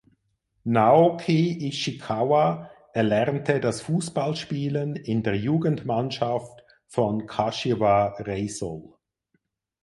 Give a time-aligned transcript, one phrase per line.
[0.63, 8.95] Naoki Ishikawa erlernte das Fußballspielen in der Jugendmannschaft von Kashiwa Reysol.